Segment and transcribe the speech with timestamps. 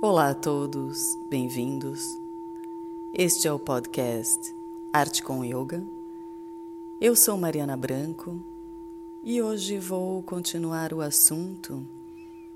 [0.00, 2.16] Olá a todos, bem-vindos.
[3.12, 4.54] Este é o podcast
[4.92, 5.84] Arte com Yoga.
[7.00, 8.40] Eu sou Mariana Branco
[9.24, 11.84] e hoje vou continuar o assunto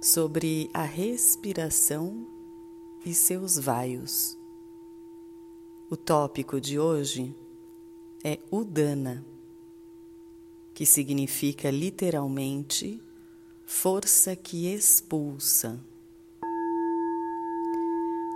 [0.00, 2.26] sobre a respiração
[3.06, 4.36] e seus vaios.
[5.88, 7.32] O tópico de hoje
[8.24, 9.24] é Udana,
[10.74, 13.00] que significa literalmente
[13.64, 15.78] força que expulsa.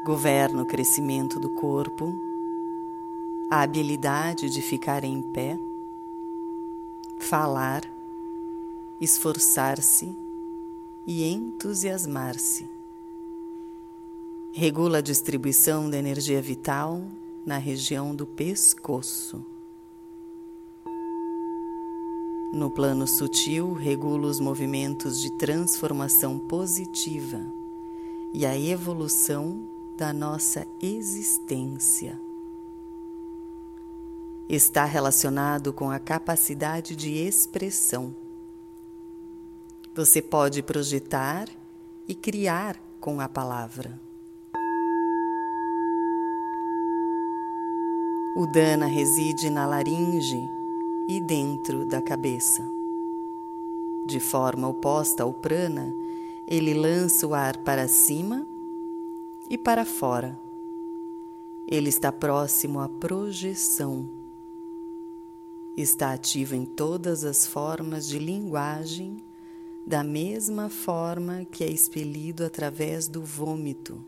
[0.04, 2.12] Governa o crescimento do corpo,
[3.48, 5.56] a habilidade de ficar em pé,
[7.20, 7.82] falar,
[9.00, 10.12] esforçar-se
[11.06, 12.68] e entusiasmar-se.
[14.50, 17.00] Regula a distribuição da energia vital
[17.46, 19.46] na região do pescoço.
[22.52, 27.40] No plano sutil, regula os movimentos de transformação positiva
[28.34, 32.18] e a evolução da nossa existência.
[34.48, 38.14] Está relacionado com a capacidade de expressão.
[39.94, 41.48] Você pode projetar
[42.08, 44.00] e criar com a palavra.
[48.34, 50.48] O dana reside na laringe
[51.08, 52.62] e dentro da cabeça.
[54.06, 55.94] De forma oposta ao prana,
[56.46, 58.46] ele lança o ar para cima
[59.48, 60.38] e para fora.
[61.66, 64.08] Ele está próximo à projeção.
[65.76, 69.22] Está ativo em todas as formas de linguagem,
[69.86, 73.98] da mesma forma que é expelido através do vômito.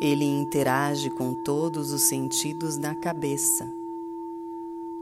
[0.00, 3.66] Ele interage com todos os sentidos na cabeça.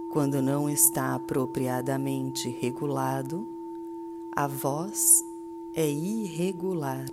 [0.08, 3.44] Quando não está apropriadamente regulado,
[4.30, 5.24] a voz
[5.76, 7.06] é irregular.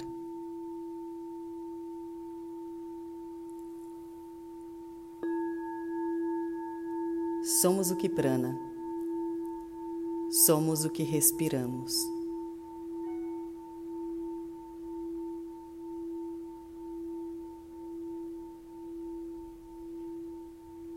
[7.60, 8.56] Somos o que prana,
[10.46, 11.92] somos o que respiramos.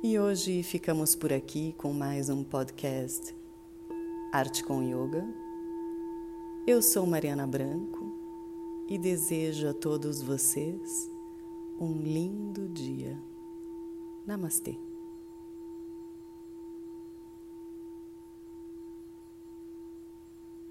[0.02, 3.34] E hoje ficamos por aqui com mais um podcast
[4.30, 5.43] Arte com Yoga.
[6.66, 8.10] Eu sou Mariana Branco
[8.88, 11.10] e desejo a todos vocês
[11.78, 13.20] um lindo dia.
[14.26, 14.78] Namastê.